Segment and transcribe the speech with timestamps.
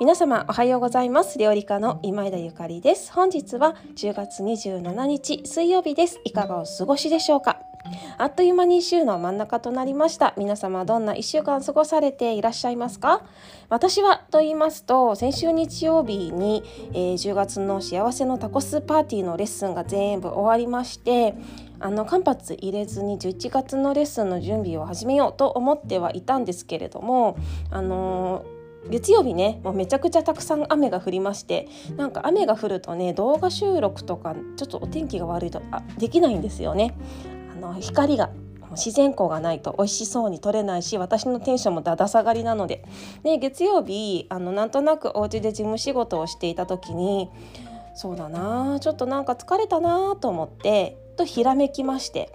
[0.00, 1.38] 皆様おはようございます。
[1.38, 3.12] 料理家の今井田ゆかりです。
[3.12, 6.18] 本日は10月27日水曜日です。
[6.24, 7.60] いかがお過ごしでしょうか？
[8.16, 10.32] あっという間に週の真ん中となりました。
[10.38, 13.22] 皆様どんな1週間過ごされていらっしゃいますか？
[13.68, 16.62] 私はと言いますと先週日曜日に、
[16.94, 21.34] えー、10月の幸せのタコスパーティーのレッスンが全部終わりまして
[21.78, 27.36] あの間髪入れずに11月のレッスンの準備を始めようと思ってはいたんですけれども
[27.70, 36.94] あのー月曜日ねもうめちゃくちゃたくさん雨が降りましてなんか雨が降るとね動画収録とかちょっとお天気が悪いとあできないんですよね。
[37.52, 38.30] あの光が
[38.72, 42.84] 自然光がないと美味しそうに撮れないし私のテンションもだだ下がりなので
[43.22, 47.28] で月曜日あのなんとなくお家で事務仕事をしていた時に
[47.94, 52.32] そうだなちょっとなんか疲れたなと思ってとひらめきまして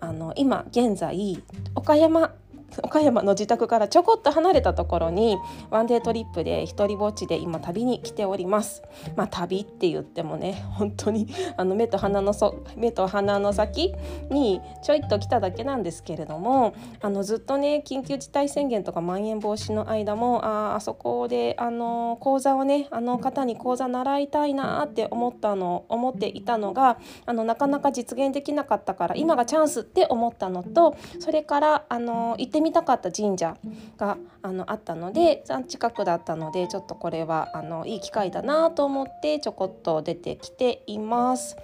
[0.00, 1.42] あの今現在
[1.74, 2.34] 岡山
[2.82, 5.38] 岡山の自宅からちょこっと離れたところに
[5.70, 8.82] ワンデートリップで一人ぼっちで今旅に来ております。
[9.16, 13.94] まあ、旅って言ってもね本当にあの目と鼻のそ目と鼻の先
[14.30, 33.56] にちょいと来ただけなんですけれどもあのずっとね緊急事態宣言とかまん延防止の間もああそこであの講座をねあの方に講座習いたいなって思ったの思っていたのがあのなかなか実現できなかったから今がチャンスって思ったのとそれからあの行ってってみたかった神社
[33.96, 41.56] があのあったので近くだったのでちょっとこれはあのいい機会だなと思ってちょこっと出てきています。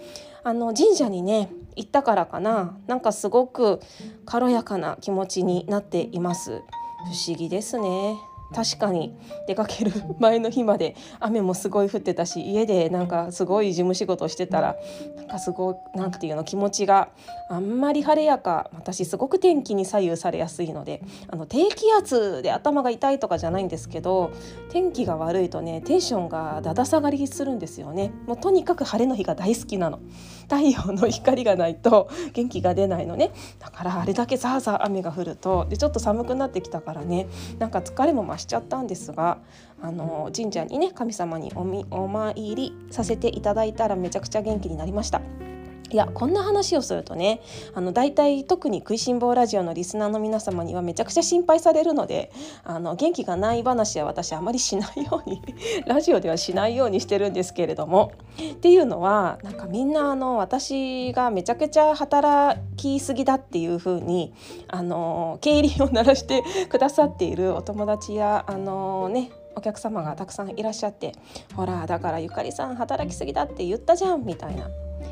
[0.45, 2.79] あの神社にね行ったからかな。
[2.87, 3.81] なんかすごく
[4.25, 6.63] 軽やかな気持ちになっています。
[7.07, 8.17] 不思議ですね
[8.55, 9.17] 確かに。
[9.47, 14.77] 出かける 前の日まで雨もすごい降ってたし家でなんかすごい事務仕事をしてたら
[15.17, 17.09] なんかすごいなんていうの気持ちが
[17.49, 24.31] あんまり晴れやか私すごく天気に左右されやすいのであの低気圧で頭が痛いとかじゃないんですけど
[24.71, 28.13] 天気が悪いとねテンションがだだ下がりするんですよね。
[28.27, 29.99] もうとにかく晴れの日が大好きなの。
[30.45, 33.33] 太陽の光がないと元気が出ないのね。
[33.59, 37.27] だからあれだけザーザー雨が降るとでちょっと寒くなってきたからね
[37.59, 39.39] なんか疲れも増ししちゃったんですが
[39.81, 45.21] あの神社にね神様におみお参りさせていただいたらめちゃくちゃ元気になりました。
[45.95, 47.41] いやこんな話をするとね
[47.73, 52.33] あの大体特に食いしん坊ラジオのリスナーの皆様にはめちゃくちゃ心配されるので
[52.65, 55.41] あの元気がない話は私あまりしないように
[55.87, 58.11] ラジオではしないようにしてるんですけれども。
[58.55, 64.35] っていうのはなんかみんなあの私がめちゃくちゃ働きすぎだっていう風に
[64.67, 71.13] あの経理を鳴らしてくださっているお友達やあのねお客様がたくさんいらっしゃって
[71.55, 74.69] ほらだからゆかりさん働きすぎだって言ったじゃんみたいな。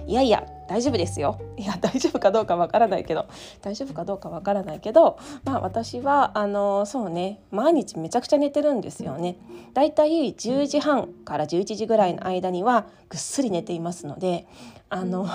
[0.07, 1.39] いやいや大丈夫ですよ。
[1.59, 3.27] いや大丈夫かどうかわからないけど。
[3.61, 5.19] 大丈夫かどうかわからないけど。
[5.45, 7.43] まあ私はあのそうね。
[7.51, 9.37] 毎日めちゃくちゃ寝てるんですよね。
[9.75, 14.47] だいたい10時半から11時ぐらいの間にはぐっすり寝ていますので
[14.89, 15.27] あの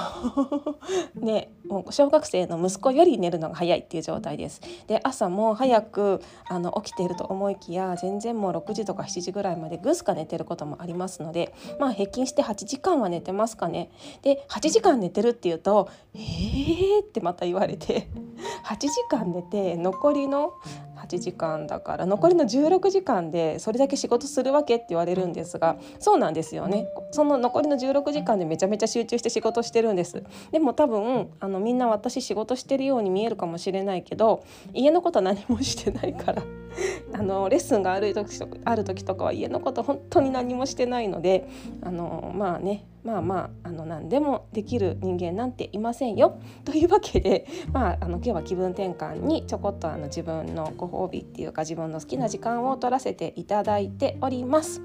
[1.16, 4.62] ねもう小学生の息子より寝るのが早いっていう状態です。
[4.86, 13.90] で朝も早くあの起きていると思いきや全然もう6時とか7時ぐらいまでぐすか寝てることもありますのでまあ平均して8時間は寝てますかね。
[14.22, 18.10] で8時間寝てるっていうと「えー?」ってまた言われて
[18.66, 20.54] 8時間寝て残りの
[20.98, 34.44] 8時間だから残りの16時間でそれだけ仕事するわけって言われるんですがそうなんですよねその残りの16時間でめちゃめちゃ集中して仕事してるんですでも多分あのみんな私仕事してるように見えるかもしれないけど
[34.74, 36.44] 家のことは何もしてないから
[37.14, 41.48] あのレッスンがある時とある時とかは家のこと本当に何もしてないので
[41.82, 46.40] あのまあねまあまああの何でもできる人間なんていませんよ。
[46.66, 54.82] というわけで、まあ、あの今日は気分転換にちょこっとあの自分のご褒美っていうか自分の好きな時間を取らせていただいております。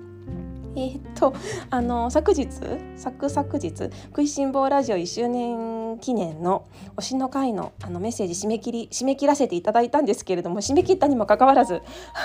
[0.75, 1.35] えー、っと
[1.71, 2.49] あの昨日
[2.97, 6.67] 昨昨日「食いしん坊ラジオ」1周年記念の
[6.97, 11.83] 推しの会のあのメッセージ締め切り締め切らせていただいたんですけれども締め切ったにもかかわらず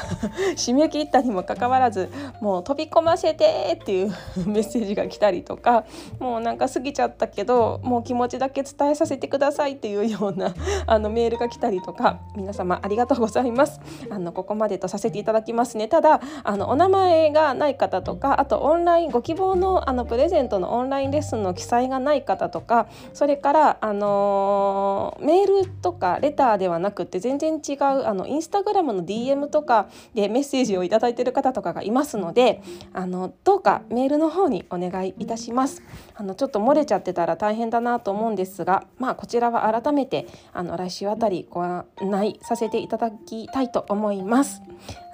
[0.56, 2.10] 締め切ったにもかかわらず
[2.42, 4.08] もう飛び込ませてっていう
[4.46, 5.86] メッセージが来たりとか
[6.20, 10.54] もうなんか過ぎちゃったけどもう気持ちだけ伝えさせてくださいっていうような
[10.86, 13.80] あのメールが来たりとか皆様ありがとうございます。
[14.10, 15.88] あのここまでとさせていただきますね。
[15.88, 32.62] ただあのお名前がない方とかあとオンラインご希望のあのプレゼントのオンラインレッスンの記載がない方とかそれからからあの、メールとかレターではなくて全然違うあのインスタグラムの DM とかでメッセージを頂いてる方とかがいますので
[32.94, 35.82] あのどうかメールの方にお願いいたします。
[36.16, 44.62] あのちょっと漏れちゃってたら大変だなと思うんですがまあこちらは改めてあの来週あたりご案内させていただきたいと思います。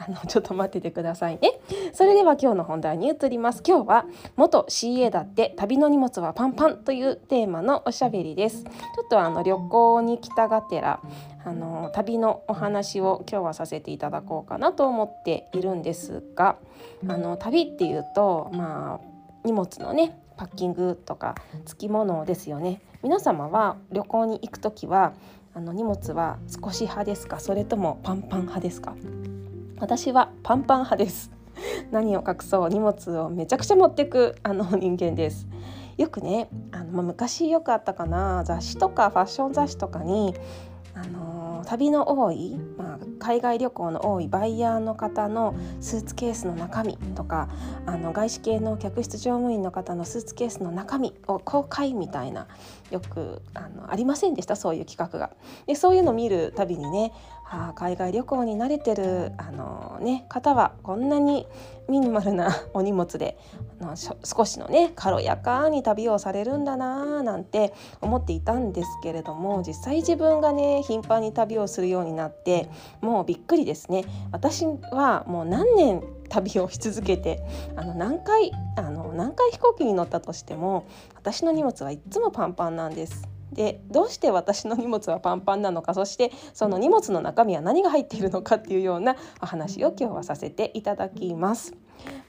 [0.05, 1.59] あの ちょっと待っててくださいね。
[1.93, 3.63] それでは今日の本題に移ります。
[3.65, 4.05] 今日は
[4.35, 8.63] 元 CA だって旅の荷物はパンパンというテーマのおしゃべりです。
[8.63, 8.71] ちょ
[9.05, 10.99] っとあの旅行に来たがてら
[11.45, 16.55] あの旅のお話を今日はさせていただこうかなと思っているんですが
[17.07, 19.05] あの旅っていうとまあ
[19.43, 21.35] 荷物のねパッキングとか
[21.65, 22.81] 付き物ですよね。
[23.03, 25.13] 皆様は旅行に行く時は
[25.53, 27.39] あの荷物は少し派ですか？
[27.39, 28.95] それともパンパン派ですか？
[29.83, 31.29] 私はパンパン派です。
[31.91, 32.69] 何を隠そう。
[32.69, 35.45] 荷物をめちゃくちゃ持ってくあの人間です。
[35.97, 38.45] よくねあの、まあ、昔よくあったかな。
[38.45, 40.35] 雑誌とかファッション雑誌とかに
[40.95, 47.49] あの旅の多い、まあ、海外旅行の多いバイヤーの方のスーツケースの中身とか
[47.85, 52.47] あの外資系の客室乗務員の方のスーツケースの中身を公開みたいな
[52.89, 54.55] よくあのありませんでした？
[54.55, 55.31] そういう企画が。
[55.67, 57.11] でそういうの見るたびにね
[57.45, 61.47] あ海外旅行に慣れてるあの、ね、方はこんなに
[61.89, 63.37] ミニマルな お荷物で
[63.81, 72.69] あの少しのね軽やかに旅をされるんだななんて思っていたんですけれども実際自分がね頻繁に旅をするようになって
[73.01, 74.05] もうびっくりですね。
[74.31, 77.43] 私はもう何年旅をし続けて
[77.75, 80.85] あの何回あの何回飛行機に乗ったとしても
[81.15, 83.32] 私の荷物はいっつもパンパンなんです。
[83.53, 91.75] でどうして私の荷物はパンパンなのかそしてその荷物の中身は何が入っているのかっていうようなお話を今日はさせていただきます。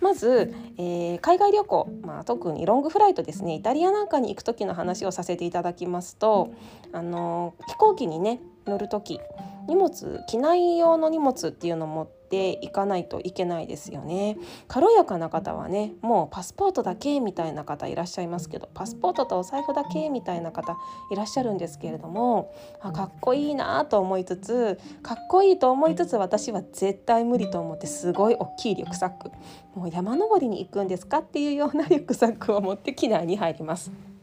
[0.01, 6.55] まず、えー、海外旅行、まあ、特にロングフライトですねイタリアなんかに行く時の話をさせていただきますと
[6.93, 9.21] あの飛行機にね乗る時
[9.67, 14.37] 荷物機内用の荷物っていうのを持っていかないといけないですよね
[14.69, 20.77] 軽やかな方はねもうパスポートだけみたいな方いらっしゃいますけどパスポートとお財布だけみたいな方
[21.11, 29.31] いらっしゃるんですけれどもあかっこいいなと思いつつかっこいいと思いつつ私は絶対無理と思ってすごい大きいリュックサック
[29.75, 34.14] もう山登りに行くんですかっていうようなリュックサックを持って機内に入ります。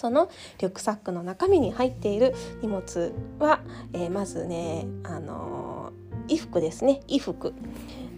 [0.00, 3.60] そのリュックサックの中身に入っている荷物は、
[3.92, 7.02] えー、まずね、あのー、衣服ですね。
[7.06, 7.52] 衣服。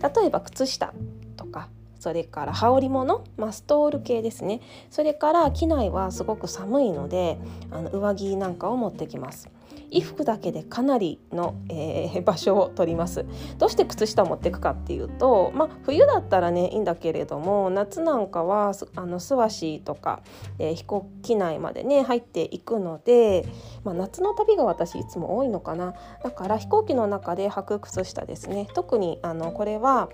[0.00, 0.94] 例えば靴下
[1.36, 1.68] とか
[1.98, 4.60] それから羽織物、まあ、ストール系ですね。
[4.90, 7.38] それから機内はすごく寒いので
[7.72, 9.48] あの上着なんかを持ってきます。
[9.92, 13.24] 衣服だけでかなりの、えー、 場所を取ります。
[13.58, 20.22] どうして靴下を持っていくかっていうと、まあ、冬だったらねいいんだけれども夏なんかはあの素足とか、
[20.58, 23.46] えー、飛行機内までね入っていくので、
[23.84, 25.94] まあ、夏の旅が私いつも多いのかな。
[26.22, 28.68] だから飛行機の中で履く靴下ですね。
[28.74, 30.08] 特にあのこれは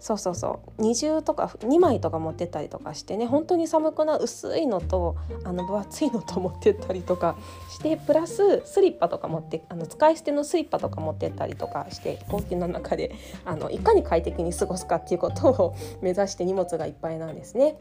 [0.00, 7.36] そうそうそう二重とか2枚とか持ってったりとかしてね本当に寒くな薄いのとあの分厚いのと持ってったりとか
[7.68, 13.14] してプラススリッパとか持ってあの使い捨てのスリッパとか持ってったりとかして飛行機の中で
[13.44, 17.76] あのいかに快適に過ごすかっていうことを目指して荷物がいっぱいなんですね。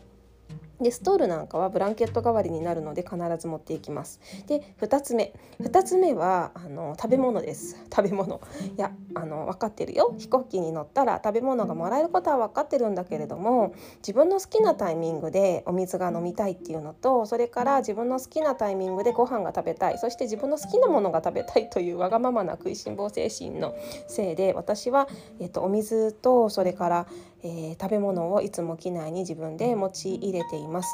[0.81, 4.19] でストールなんかはブランケット代わりになるので必ず持っていきます。
[4.47, 5.33] で2つ目。
[5.61, 7.83] 2つ目はあの食べ物です。
[7.93, 8.41] 食べ物。
[8.77, 10.13] いやあの分かってるよ。
[10.17, 19.97] 飛行機に乗ったら食べ物がもらえることは分かってるんだけれども自分の好きなタイミングでお水が飲みたいっていうのとそれから自分の好きなタイミングでご飯が食べたい。
[19.97, 23.75] そして自分の好きなものが食べたいというわがままな食いしん坊精神の
[24.07, 25.07] せいで私は、
[25.39, 27.07] えっと、お水とそれから、
[27.43, 30.89] えー、食べ物をいつも機内に自分で持ち入れています。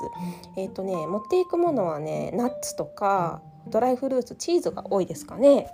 [0.57, 5.67] えっ、ー、とね持っていくものはねナッツとかドライフルーツチーズが多いですかね。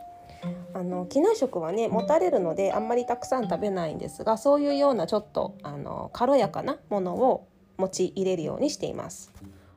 [0.73, 7.47] あの機内食はね持たれるのであんまりたくさん食べないんですがそういうようなちょっとあの軽やかなものを
[7.77, 9.31] 持ち入れるようにしています。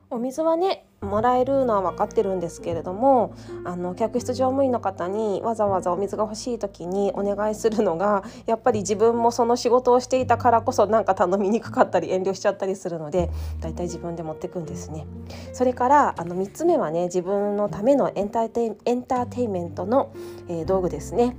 [0.09, 13.29] お水はねもらえるのは分かってるんですけれどもあの客室乗務員の方にわざわざお水が欲しい時にお願いするのがやっぱり自分もその仕事をしていたからこそなんか頼みにくかったり遠慮しちゃったりするので
[13.59, 15.05] だいたい自分で持ってくんですね。
[15.53, 20.13] それからあの3つ目はね自分のためのエンターテイエンターテイメントの、
[20.47, 21.37] えー、道具ですね。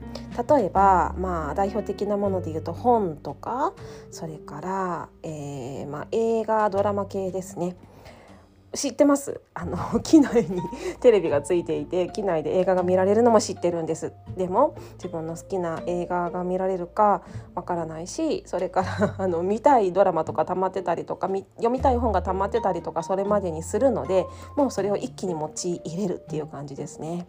[0.48, 3.72] 例えば、まあ、代表的なもので言うと本とか
[4.10, 7.76] それから、えーまあ、映画ドラマ系ですね。
[8.74, 9.40] 知ってます？
[9.54, 10.60] あの 機内に
[11.00, 17.22] テレビがついていて機内で映画が見られるのも知ってるんですでも自分の好きな映画が見られるか
[17.54, 24.26] わからないしそれから あの見たいドラマとか溜まってたりとか読みたい本が溜まってたりとかそれまでにするので
[24.56, 27.26] もうそれを一気に持ち入れるっていう感じですね。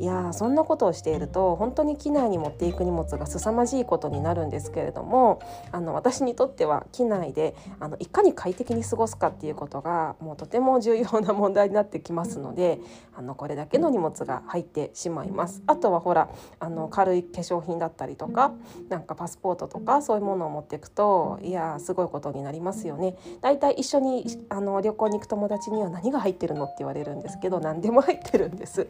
[0.00, 5.40] いやそんなことをしていると本当に機内に持っていく荷物が凄まじいことになるんですけれども
[5.72, 12.80] あの私にとっては機内であのいかに快適に過ごすかっていうことがもうとても重要な問題になってきますので
[13.14, 15.62] あのこれだけの荷物が入ってしまいます。
[15.66, 16.30] あとはほら
[16.60, 18.52] あの軽い化粧品だったりとか
[18.88, 23.16] なんかパスポートとかそういうものを持っていくといやすごいことになりますよね。
[23.42, 28.86] だいたい一緒にあの旅行に行く友達には何が入ってるのって言われるんですけど何でも入ってるんです。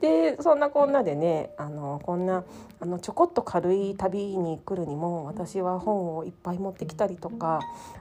[0.00, 2.44] でそんなこんなでねあのこんな
[2.78, 7.58] あのちょこっと軽い旅に来るにも私は本をいっぱい持ってきたりとか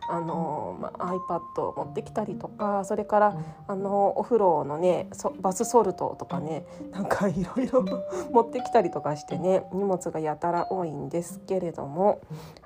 [0.07, 3.37] あの、ま iPad を持ってきたりとかそれから
[3.67, 5.09] あのお風呂のね
[5.39, 7.83] バスソルトとかねなんかいろいろ
[8.31, 12.19] 持ってきたりとかしてね荷物がやたら多いんですけれども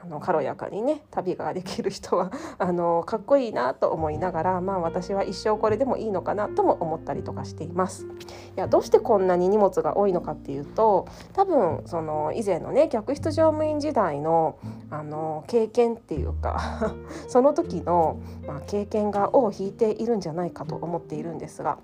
[0.03, 8.05] あの軽やかにね旅ができる人は あのかっこいいなと思いながらまあ私は一生これでもいいのかなとも思ったりとかしています。
[8.05, 8.07] い
[8.55, 14.57] やどうしてこんなに荷物が多いのかっていうと多分その以前のね客室乗務員時代の
[14.89, 16.95] あの経験っていうか
[17.27, 21.77] その時の、まあ、経験が尾を引いているんじゃないかと思っているんですが。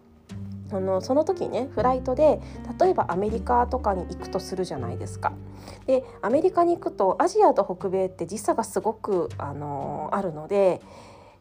[0.71, 2.41] あのその時ねフライトで
[2.79, 5.31] 例えばアメリカとかに行くとするじゃないですか。
[5.85, 10.81] でアメリカに行くとアジアと北米って時差がすごくあのあるので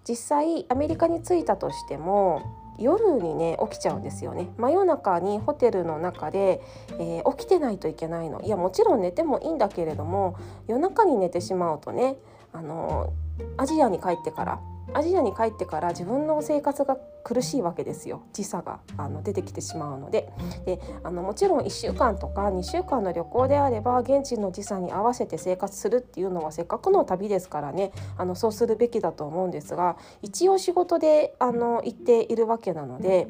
[0.06, 2.42] 実際アメリカに着いたとしても
[2.78, 4.48] 夜にね起きちゃうんですよね。
[4.56, 6.60] 真夜中にホテルの中で、
[6.98, 8.40] えー、起きてないといけないの。
[8.42, 12.16] いやもちろん寝てもいいんだけれども夜中に寝てしまうとね
[12.52, 13.12] あの
[13.56, 14.60] アジアに帰ってから
[14.92, 18.22] アジアに帰ってから自分の生活が苦しいわけですよ。
[18.32, 20.32] 時差があの出てきてしまうので。
[20.66, 27.92] であのもちろん1週間とか2週間の旅行であれば現地の時差に合わせて生活するっていうのはせっかくの旅ですからね。
[28.16, 33.28] あのそうするべきだと思うんですが一応仕事であの行っているわけなので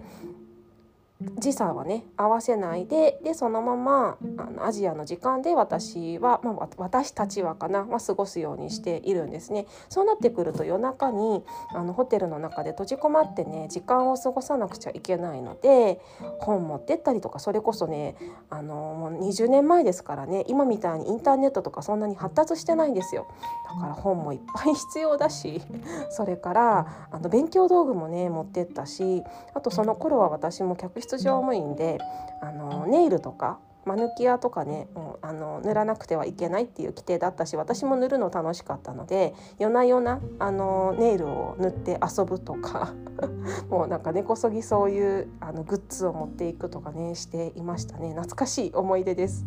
[1.21, 9.66] 時差はね合わせないででそのままあのアジアの時間で私は、まあ、私たちはかな、まあ、過ごすようにしているんですね。
[9.88, 16.00] そうなってくると夜中にあのホテルの中で閉じこまってね時間を過ごさなくちゃいけないので
[16.40, 18.16] 本持ってったりとかそれこそね
[18.50, 23.28] あのもう20年前ですからね今みたいにインターネットとかそんなに発達してないんですよ。
[23.73, 25.62] だから本もいっぱい必要だし
[26.11, 29.23] それからあの勉強道具もね持ってったし
[29.54, 31.99] あとその頃は私も客室乗務員で
[32.41, 42.95] あのネイルとかマヌキアとかね、うん、あの塗らなくてはいけないっていう規定だったし私も塗るの楽しかったので夜な夜なあのネイルを塗って遊ぶとか
[43.69, 49.45] もうなんか根こそぎそういうあのグッズを持っていくとかねしていましたね懐かしい思い出です。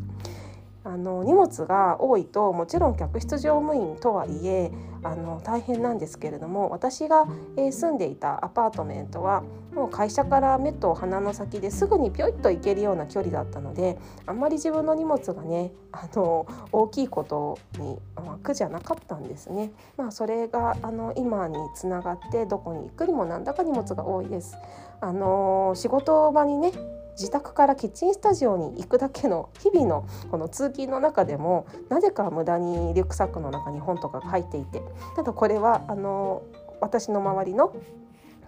[0.87, 4.71] あの荷物が多いともちろん客室乗務員とはいえ
[5.03, 7.27] あの大変なんですけれども私が、
[7.57, 19.71] え、住んでいたアパートメントはもう会社から目と鼻の先ですぐにぴょいっと行けるような距離だったのであんまり自分の荷物がねあの大きいことに、ま、苦じゃなかったんですね。
[19.97, 24.57] まあ、それがあの今につながってどこに行くにもなんだか荷物が多いです。
[24.99, 26.71] あの仕事場にね
[27.17, 34.81] 自宅からキッチンスタジオに行くだけの日々のこの通勤の中でもなぜか無駄にリュックサックの中に本とかが入っていて
[35.15, 36.43] ただこれはあの
[36.79, 37.75] 私の周りの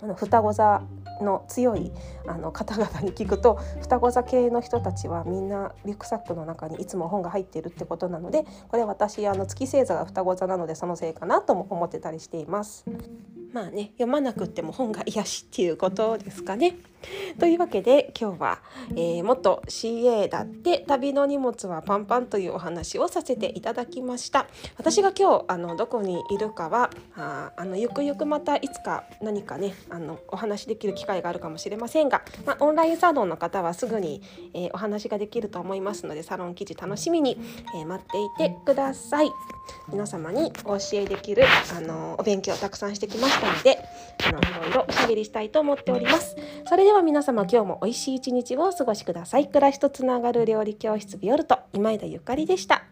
[0.01, 0.81] あの双子座
[1.21, 1.91] の強い
[2.25, 12.85] あの方々に聞くと双子座系の人たちはみんなリュックサックの中にいつも本が入っているってことなのでこれ私あの月星座が双子座なのでそのせいかなとも思ってたりしています。
[13.51, 16.77] まあね読まなくっても本が癒しっていうことですかね。
[17.39, 18.59] というわけで今日は、
[18.91, 24.47] えー、元 CA だって旅の荷物はパンパンというお話をさせていただきました。
[24.77, 34.21] 私が今日あのどこにいるかはああのゆくゆくまたいつか何かねあのお話できる機会があるかもしれませんが、まあ、オンラインサロンの方はすぐに、
[34.53, 37.37] えー、お話ができると思いますのでサロン記事楽しみに、
[37.75, 39.31] えー、待っていてください。
[39.87, 41.43] 皆様にお教えできる
[41.75, 43.79] あのお勉強をたくさんしてきましたので
[44.23, 46.35] あのいろいろおしゃべりしたいと思っております。
[46.67, 49.47] それでは皆様今日も美味しい一日をお過ごしください。
[49.47, 51.59] 暮らしとつながる料理教室ビオルト。
[51.73, 52.83] 今井田ゆかりでした。